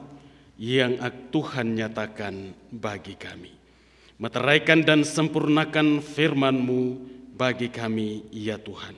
[0.63, 1.03] yang
[1.35, 3.57] Tuhan nyatakan bagi kami
[4.17, 6.83] meteraikan dan sempurnakan firman-Mu
[7.37, 8.97] bagi kami, ya Tuhan.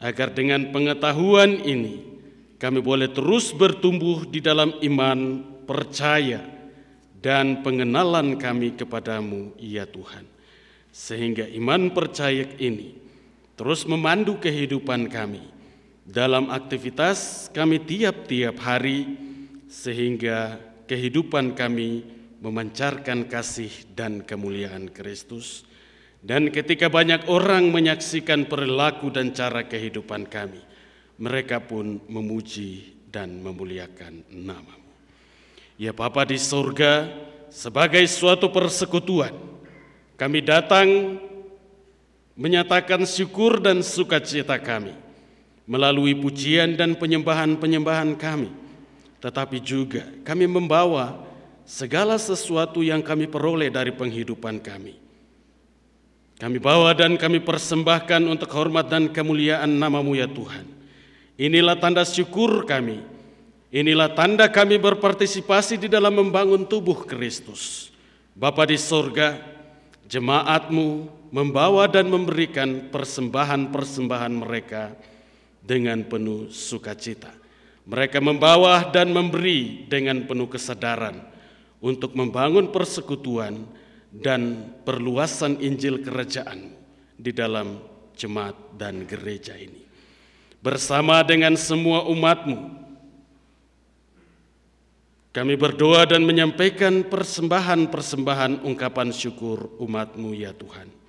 [0.00, 2.00] Agar dengan pengetahuan ini,
[2.56, 6.40] kami boleh terus bertumbuh di dalam iman, percaya,
[7.20, 10.24] dan pengenalan kami kepadamu, ya Tuhan.
[10.94, 13.03] Sehingga iman percaya ini
[13.54, 15.54] terus memandu kehidupan kami
[16.04, 19.16] dalam aktivitas kami tiap-tiap hari,
[19.72, 22.04] sehingga kehidupan kami
[22.44, 25.64] memancarkan kasih dan kemuliaan Kristus.
[26.24, 30.60] Dan ketika banyak orang menyaksikan perilaku dan cara kehidupan kami,
[31.20, 34.84] mereka pun memuji dan memuliakan namamu.
[35.76, 37.12] Ya Bapa di surga,
[37.52, 39.36] sebagai suatu persekutuan,
[40.16, 41.18] kami datang
[42.34, 44.94] menyatakan syukur dan sukacita kami
[45.64, 48.50] melalui pujian dan penyembahan-penyembahan kami.
[49.22, 51.24] Tetapi juga kami membawa
[51.64, 55.00] segala sesuatu yang kami peroleh dari penghidupan kami.
[56.34, 60.66] Kami bawa dan kami persembahkan untuk hormat dan kemuliaan namamu ya Tuhan.
[61.40, 63.00] Inilah tanda syukur kami.
[63.74, 67.90] Inilah tanda kami berpartisipasi di dalam membangun tubuh Kristus.
[68.34, 69.38] Bapa di sorga,
[70.10, 74.94] jemaatmu membawa dan memberikan persembahan-persembahan mereka
[75.58, 77.34] dengan penuh sukacita.
[77.90, 81.18] Mereka membawa dan memberi dengan penuh kesadaran
[81.82, 83.66] untuk membangun persekutuan
[84.14, 86.70] dan perluasan Injil Kerajaan
[87.18, 87.82] di dalam
[88.14, 89.82] jemaat dan gereja ini.
[90.62, 92.86] Bersama dengan semua umatmu,
[95.34, 101.03] kami berdoa dan menyampaikan persembahan-persembahan ungkapan syukur umatmu ya Tuhan.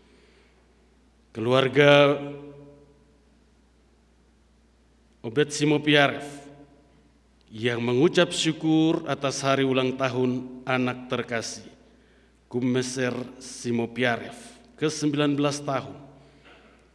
[1.36, 2.15] Keluarga
[5.19, 6.23] Obed Simopiaref,
[7.51, 11.67] yang mengucap syukur atas hari ulang tahun anak terkasih,
[12.47, 13.11] Kumeser
[13.43, 14.31] Simopiaref,
[14.79, 15.36] ke-19
[15.67, 15.99] tahun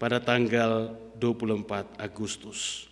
[0.00, 2.88] pada tanggal 24 Agustus.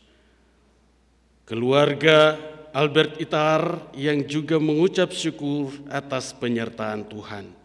[1.49, 2.37] Keluarga
[2.77, 7.58] Albert Itar yang juga mengucap syukur atas penyertaan Tuhan.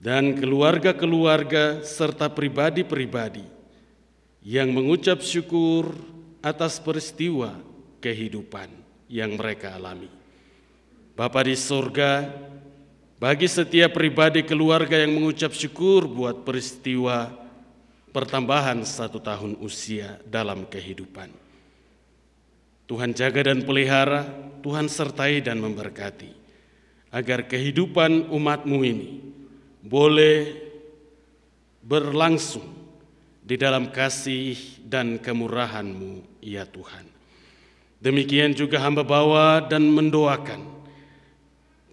[0.00, 3.44] Dan keluarga-keluarga serta pribadi-pribadi
[4.40, 5.92] yang mengucap syukur
[6.40, 7.52] atas peristiwa
[8.00, 8.72] kehidupan
[9.12, 10.08] yang mereka alami.
[11.12, 12.32] Bapa di surga,
[13.20, 17.28] bagi setiap pribadi keluarga yang mengucap syukur buat peristiwa
[18.16, 21.28] pertambahan satu tahun usia dalam kehidupan.
[22.88, 24.24] Tuhan jaga dan pelihara,
[24.64, 26.32] Tuhan sertai dan memberkati,
[27.12, 29.29] agar kehidupan umatmu ini
[29.80, 30.68] boleh
[31.80, 32.68] berlangsung
[33.40, 37.08] di dalam kasih dan kemurahanmu, ya Tuhan.
[38.00, 40.80] Demikian juga hamba bawa dan mendoakan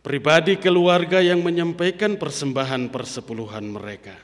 [0.08, 4.16] pribadi keluarga yang menyampaikan persembahan persepuluhan mereka.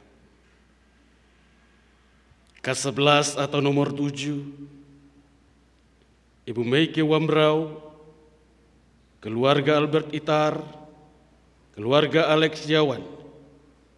[2.64, 7.84] Ke-11 atau nomor 7, Ibu Meike Wambrau,
[9.20, 10.64] keluarga Albert Itar,
[11.76, 13.04] keluarga Alex Jawan,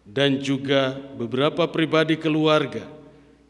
[0.06, 2.86] dan juga beberapa pribadi keluarga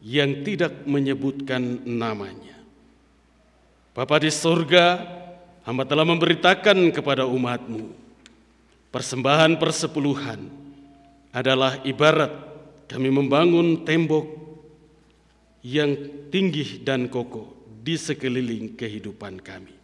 [0.01, 2.57] yang tidak menyebutkan namanya.
[3.93, 5.05] Bapa di surga,
[5.65, 8.07] hamba telah memberitakan kepada umatmu
[8.87, 10.47] Persembahan persepuluhan
[11.35, 12.31] adalah ibarat
[12.87, 14.25] kami membangun tembok
[15.61, 15.91] yang
[16.31, 17.51] tinggi dan kokoh
[17.83, 19.75] di sekeliling kehidupan kami.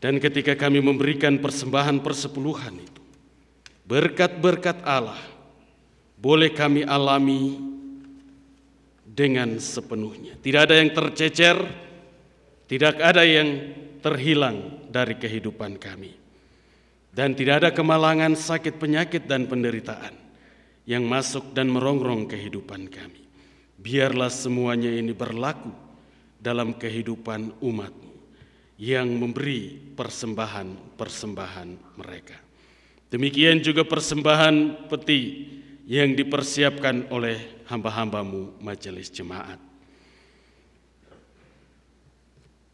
[0.00, 2.93] Dan ketika kami memberikan persembahan persepuluhan itu,
[3.84, 5.20] berkat-berkat Allah
[6.16, 7.60] boleh kami alami
[9.04, 10.40] dengan sepenuhnya.
[10.40, 11.58] Tidak ada yang tercecer,
[12.66, 16.24] tidak ada yang terhilang dari kehidupan kami
[17.14, 20.18] dan tidak ada kemalangan, sakit, penyakit, dan penderitaan
[20.84, 23.22] yang masuk dan merongrong kehidupan kami.
[23.78, 25.70] Biarlah semuanya ini berlaku
[26.42, 28.12] dalam kehidupan umatmu
[28.82, 31.70] yang memberi persembahan-persembahan
[32.02, 32.43] mereka.
[33.14, 35.46] Demikian juga persembahan peti
[35.86, 39.62] yang dipersiapkan oleh hamba-hambamu majelis jemaat.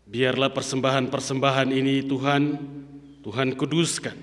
[0.09, 2.43] Biarlah persembahan-persembahan ini Tuhan,
[3.20, 4.16] Tuhan kuduskan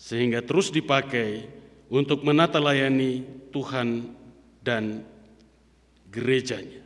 [0.00, 1.44] sehingga terus dipakai
[1.92, 3.20] untuk menata layani
[3.52, 4.16] Tuhan
[4.64, 5.04] dan
[6.08, 6.80] gerejanya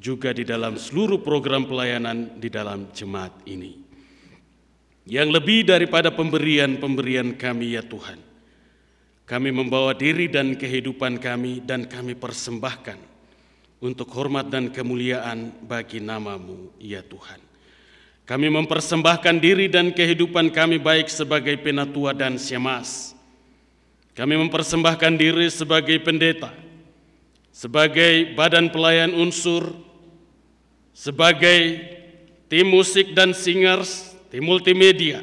[0.00, 3.79] juga di dalam seluruh program pelayanan di dalam jemaat ini.
[5.08, 8.20] Yang lebih daripada pemberian-pemberian kami ya Tuhan,
[9.24, 12.98] kami membawa diri dan kehidupan kami dan kami persembahkan
[13.80, 17.40] untuk hormat dan kemuliaan bagi namamu ya Tuhan.
[18.28, 23.16] Kami mempersembahkan diri dan kehidupan kami baik sebagai penatua dan siamas.
[24.14, 26.52] Kami mempersembahkan diri sebagai pendeta,
[27.50, 29.74] sebagai badan pelayan unsur,
[30.94, 31.82] sebagai
[32.46, 35.20] tim musik dan singers, tim multimedia,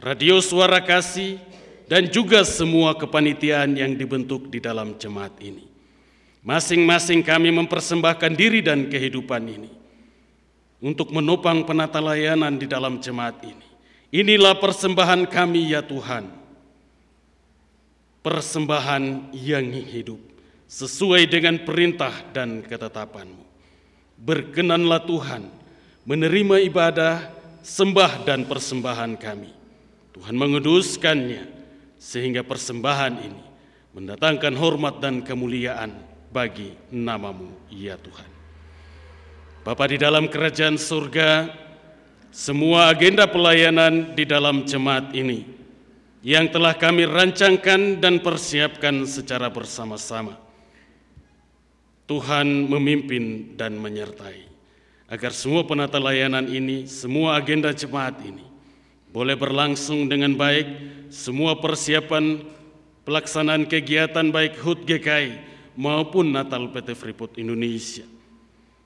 [0.00, 1.36] radio suara kasih,
[1.88, 5.64] dan juga semua kepanitiaan yang dibentuk di dalam jemaat ini.
[6.44, 9.72] Masing-masing kami mempersembahkan diri dan kehidupan ini
[10.80, 13.66] untuk menopang penata layanan di dalam jemaat ini.
[14.08, 16.32] Inilah persembahan kami ya Tuhan.
[18.24, 20.20] Persembahan yang hidup
[20.68, 23.44] sesuai dengan perintah dan ketetapan-Mu.
[24.20, 25.48] Berkenanlah Tuhan
[26.04, 27.37] menerima ibadah,
[27.68, 29.52] sembah dan persembahan kami.
[30.16, 31.44] Tuhan menguduskannya
[32.00, 33.44] sehingga persembahan ini
[33.92, 35.92] mendatangkan hormat dan kemuliaan
[36.32, 38.30] bagi namamu ya Tuhan.
[39.68, 41.52] Bapa di dalam kerajaan surga,
[42.32, 45.44] semua agenda pelayanan di dalam jemaat ini
[46.24, 50.40] yang telah kami rancangkan dan persiapkan secara bersama-sama.
[52.08, 54.47] Tuhan memimpin dan menyertai
[55.08, 58.44] agar semua penata layanan ini, semua agenda jemaat ini
[59.08, 60.68] boleh berlangsung dengan baik,
[61.08, 62.44] semua persiapan
[63.08, 65.40] pelaksanaan kegiatan baik HUT GKI
[65.80, 68.04] maupun Natal PT Freeport Indonesia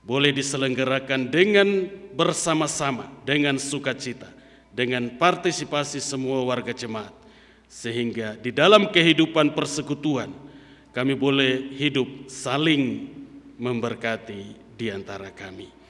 [0.03, 4.31] boleh diselenggarakan dengan bersama-sama, dengan sukacita,
[4.75, 7.15] dengan partisipasi semua warga jemaat,
[7.71, 10.31] sehingga di dalam kehidupan persekutuan
[10.91, 13.11] kami boleh hidup saling
[13.59, 15.82] memberkati di antara kami.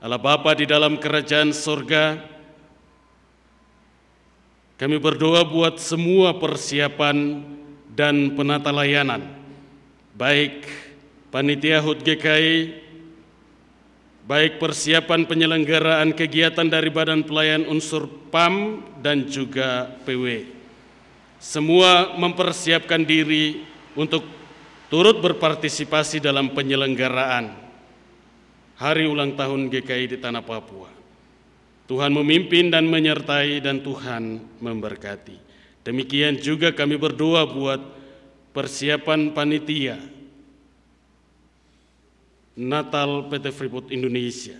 [0.00, 2.16] Allah Bapa di dalam kerajaan sorga,
[4.80, 7.44] kami berdoa buat semua persiapan
[7.92, 9.28] dan penata layanan,
[10.16, 10.64] baik
[11.28, 12.88] panitia HUT GKI
[14.30, 20.46] baik persiapan penyelenggaraan kegiatan dari Badan Pelayan Unsur PAM dan juga PW.
[21.42, 23.64] semua mempersiapkan diri
[23.98, 24.22] untuk
[24.86, 27.69] turut berpartisipasi dalam penyelenggaraan
[28.80, 30.88] hari ulang tahun GKI di Tanah Papua.
[31.84, 35.36] Tuhan memimpin dan menyertai dan Tuhan memberkati.
[35.84, 37.80] Demikian juga kami berdoa buat
[38.56, 40.00] persiapan panitia
[42.56, 44.56] Natal PT Freeport Indonesia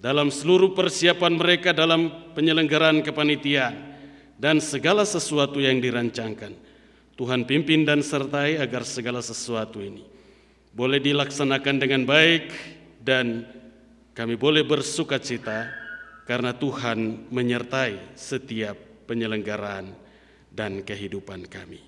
[0.00, 3.76] dalam seluruh persiapan mereka dalam penyelenggaraan kepanitiaan
[4.40, 6.56] dan segala sesuatu yang dirancangkan.
[7.12, 10.00] Tuhan pimpin dan sertai agar segala sesuatu ini
[10.72, 13.48] boleh dilaksanakan dengan baik dan
[14.12, 15.72] kami boleh bersuka cita
[16.28, 18.76] karena Tuhan menyertai setiap
[19.08, 19.90] penyelenggaraan
[20.52, 21.82] dan kehidupan kami.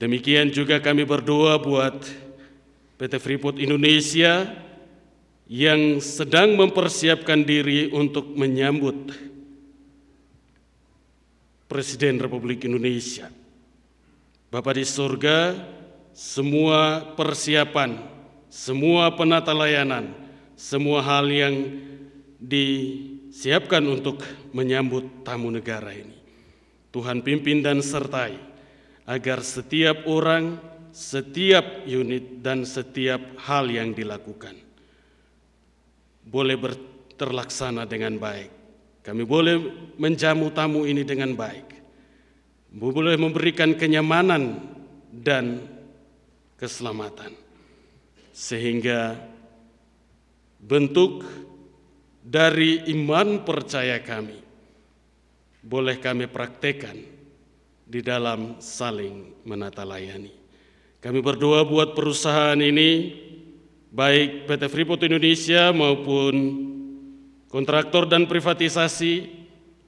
[0.00, 1.94] Demikian juga kami berdoa buat
[2.98, 4.46] PT Freeport Indonesia
[5.46, 9.14] yang sedang mempersiapkan diri untuk menyambut
[11.68, 13.28] Presiden Republik Indonesia.
[14.48, 15.54] Bapak di surga,
[16.16, 18.00] semua persiapan,
[18.48, 20.08] semua penata layanan,
[20.58, 21.54] semua hal yang
[22.42, 26.18] disiapkan untuk menyambut tamu negara ini.
[26.90, 28.34] Tuhan pimpin dan sertai
[29.06, 30.58] agar setiap orang,
[30.90, 34.58] setiap unit dan setiap hal yang dilakukan
[36.28, 36.58] boleh
[37.16, 38.58] terlaksana dengan baik
[39.08, 39.56] kami boleh
[39.96, 41.80] menjamu tamu ini dengan baik.
[42.76, 44.60] Boleh memberikan kenyamanan
[45.08, 45.64] dan
[46.60, 47.32] keselamatan.
[48.36, 49.16] Sehingga
[50.58, 51.22] bentuk
[52.22, 54.36] dari iman percaya kami
[55.64, 56.96] boleh kami praktekkan
[57.88, 60.30] di dalam saling menata layani.
[60.98, 63.14] Kami berdoa buat perusahaan ini,
[63.88, 66.34] baik PT Freeport Indonesia maupun
[67.48, 69.30] kontraktor dan privatisasi,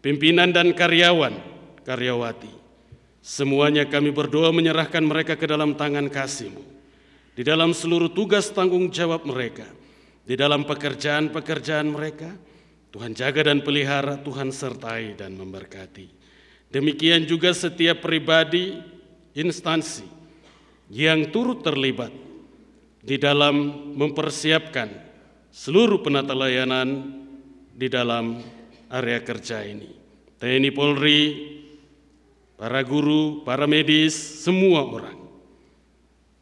[0.00, 1.34] pimpinan dan karyawan,
[1.84, 2.52] karyawati.
[3.20, 6.64] Semuanya kami berdoa menyerahkan mereka ke dalam tangan kasih-Mu.
[7.36, 9.68] Di dalam seluruh tugas tanggung jawab mereka,
[10.30, 12.30] di dalam pekerjaan-pekerjaan mereka,
[12.94, 16.06] Tuhan jaga dan pelihara, Tuhan sertai dan memberkati.
[16.70, 18.78] Demikian juga setiap pribadi,
[19.34, 20.06] instansi
[20.86, 22.14] yang turut terlibat
[23.02, 24.86] di dalam mempersiapkan
[25.50, 27.10] seluruh penata layanan
[27.74, 28.38] di dalam
[28.86, 29.90] area kerja ini.
[30.38, 31.22] TNI Polri,
[32.54, 34.14] para guru, para medis,
[34.46, 35.19] semua orang.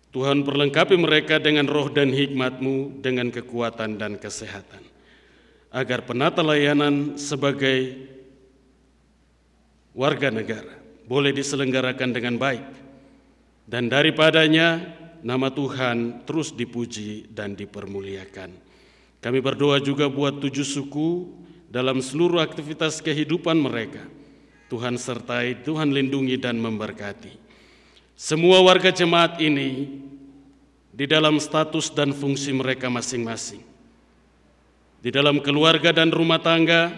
[0.09, 4.81] Tuhan perlengkapi mereka dengan roh dan hikmat-Mu, dengan kekuatan dan kesehatan.
[5.69, 8.09] Agar penata layanan sebagai
[9.93, 12.65] warga negara boleh diselenggarakan dengan baik.
[13.69, 14.81] Dan daripadanya
[15.21, 18.51] nama Tuhan terus dipuji dan dipermuliakan.
[19.19, 21.29] Kami berdoa juga buat tujuh suku
[21.69, 24.07] dalam seluruh aktivitas kehidupan mereka.
[24.73, 27.48] Tuhan sertai, Tuhan lindungi dan memberkati.
[28.19, 29.87] Semua warga jemaat ini
[30.91, 33.63] di dalam status dan fungsi mereka masing-masing.
[34.99, 36.91] Di dalam keluarga dan rumah tangga,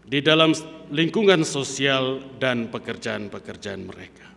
[0.00, 0.56] di dalam
[0.88, 4.32] lingkungan sosial dan pekerjaan-pekerjaan mereka.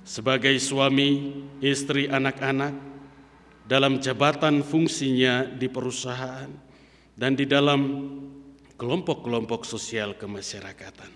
[0.00, 2.72] Sebagai suami, istri, anak-anak,
[3.68, 6.48] dalam jabatan fungsinya di perusahaan
[7.12, 7.80] dan di dalam
[8.80, 11.12] kelompok-kelompok sosial kemasyarakatan.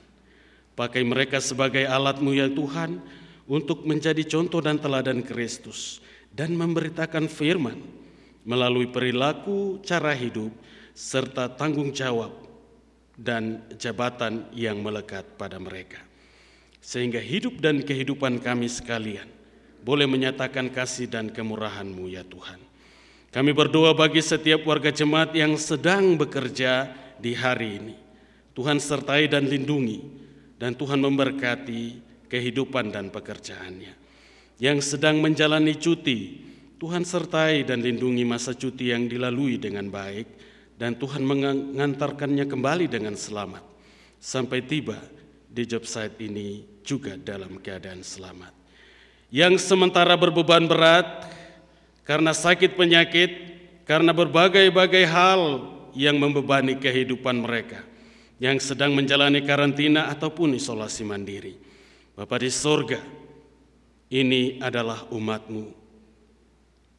[0.77, 3.01] Pakai mereka sebagai alatmu ya Tuhan
[3.49, 7.81] untuk menjadi contoh dan teladan Kristus dan memberitakan firman
[8.45, 10.53] melalui perilaku, cara hidup,
[10.93, 12.31] serta tanggung jawab
[13.17, 15.99] dan jabatan yang melekat pada mereka.
[16.79, 19.27] Sehingga hidup dan kehidupan kami sekalian
[19.83, 22.61] boleh menyatakan kasih dan kemurahan-Mu ya Tuhan.
[23.29, 26.89] Kami berdoa bagi setiap warga jemaat yang sedang bekerja
[27.21, 27.97] di hari ini.
[28.57, 30.01] Tuhan sertai dan lindungi
[30.57, 33.97] dan Tuhan memberkati kehidupan dan pekerjaannya.
[34.61, 36.45] Yang sedang menjalani cuti,
[36.79, 40.27] Tuhan sertai dan lindungi masa cuti yang dilalui dengan baik
[40.79, 43.67] dan Tuhan mengantarkannya kembali dengan selamat
[44.23, 44.99] sampai tiba
[45.51, 48.55] di job site ini juga dalam keadaan selamat
[49.29, 51.29] yang sementara berbeban berat
[52.09, 53.31] karena sakit penyakit,
[53.85, 57.85] karena berbagai-bagai hal yang membebani kehidupan mereka
[58.41, 61.61] yang sedang menjalani karantina ataupun isolasi mandiri.
[62.19, 62.99] Bapak di sorga,
[64.11, 65.71] ini adalah umatmu.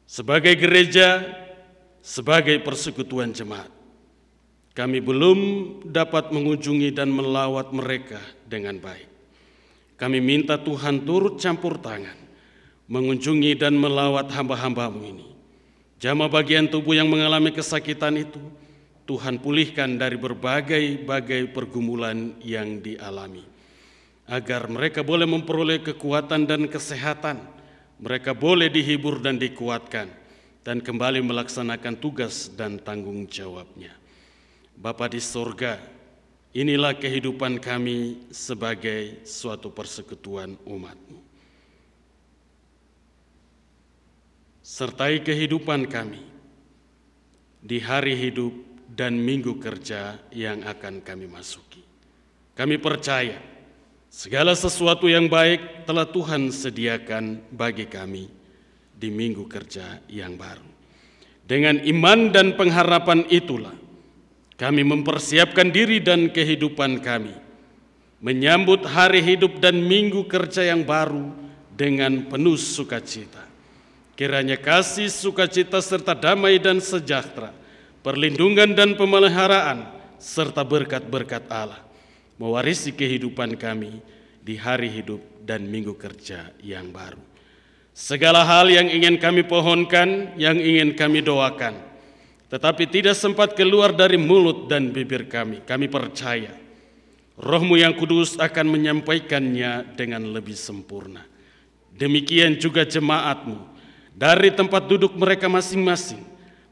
[0.08, 1.20] Sebagai gereja,
[2.00, 3.68] sebagai persekutuan jemaat,
[4.72, 5.38] kami belum
[5.92, 8.16] dapat mengunjungi dan melawat mereka
[8.48, 9.04] dengan baik.
[10.00, 12.16] Kami minta Tuhan turut campur tangan,
[12.88, 15.28] mengunjungi dan melawat hamba-hambamu ini.
[16.00, 18.40] Jama bagian tubuh yang mengalami kesakitan itu,
[19.04, 23.59] Tuhan pulihkan dari berbagai-bagai pergumulan yang dialami.
[24.30, 27.42] Agar mereka boleh memperoleh kekuatan dan kesehatan,
[27.98, 30.06] mereka boleh dihibur dan dikuatkan,
[30.62, 33.90] dan kembali melaksanakan tugas dan tanggung jawabnya.
[34.78, 35.82] Bapa di sorga,
[36.54, 41.18] inilah kehidupan kami sebagai suatu persekutuan umatmu.
[44.62, 46.22] Sertai kehidupan kami
[47.58, 48.54] di hari hidup
[48.86, 51.82] dan minggu kerja yang akan kami masuki.
[52.54, 53.49] Kami percaya
[54.10, 58.26] segala sesuatu yang baik telah Tuhan sediakan bagi kami
[58.90, 60.66] di minggu kerja yang baru.
[61.46, 63.72] Dengan iman dan pengharapan itulah
[64.58, 67.32] kami mempersiapkan diri dan kehidupan kami
[68.20, 71.32] menyambut hari hidup dan minggu kerja yang baru
[71.72, 73.48] dengan penuh sukacita.
[74.12, 77.56] Kiranya kasih, sukacita, serta damai dan sejahtera,
[78.04, 79.88] perlindungan dan pemeliharaan,
[80.20, 81.89] serta berkat-berkat Allah
[82.40, 84.00] mewarisi kehidupan kami
[84.40, 87.20] di hari hidup dan minggu kerja yang baru.
[87.92, 91.76] Segala hal yang ingin kami pohonkan, yang ingin kami doakan,
[92.48, 95.60] tetapi tidak sempat keluar dari mulut dan bibir kami.
[95.68, 96.56] Kami percaya
[97.40, 101.24] Rohmu yang kudus akan menyampaikannya dengan lebih sempurna.
[101.96, 103.56] Demikian juga jemaatmu
[104.12, 106.20] dari tempat duduk mereka masing-masing.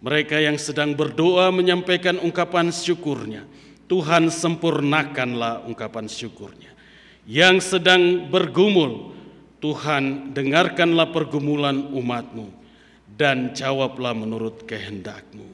[0.04, 3.48] Mereka yang sedang berdoa menyampaikan ungkapan syukurnya.
[3.88, 6.70] Tuhan sempurnakanlah ungkapan syukurnya.
[7.24, 9.16] Yang sedang bergumul,
[9.58, 12.52] Tuhan dengarkanlah pergumulan umatmu
[13.18, 15.44] dan jawablah menurut kehendakmu.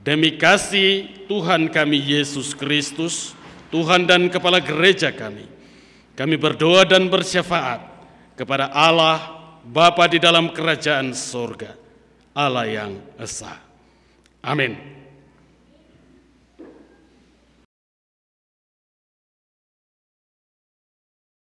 [0.00, 3.36] Demi kasih Tuhan kami Yesus Kristus,
[3.70, 5.46] Tuhan dan Kepala Gereja kami,
[6.16, 7.84] kami berdoa dan bersyafaat
[8.34, 11.74] kepada Allah Bapa di dalam kerajaan sorga,
[12.30, 13.58] Allah yang esa.
[14.46, 14.95] Amin.